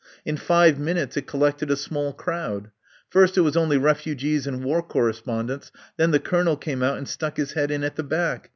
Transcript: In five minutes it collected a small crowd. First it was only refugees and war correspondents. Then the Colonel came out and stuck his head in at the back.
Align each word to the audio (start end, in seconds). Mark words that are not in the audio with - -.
In 0.25 0.35
five 0.35 0.79
minutes 0.79 1.15
it 1.15 1.27
collected 1.27 1.69
a 1.69 1.75
small 1.75 2.11
crowd. 2.11 2.71
First 3.11 3.37
it 3.37 3.41
was 3.41 3.55
only 3.55 3.77
refugees 3.77 4.47
and 4.47 4.63
war 4.63 4.81
correspondents. 4.81 5.71
Then 5.95 6.09
the 6.09 6.19
Colonel 6.19 6.57
came 6.57 6.81
out 6.81 6.97
and 6.97 7.07
stuck 7.07 7.37
his 7.37 7.51
head 7.53 7.69
in 7.69 7.83
at 7.83 7.97
the 7.97 8.03
back. 8.03 8.49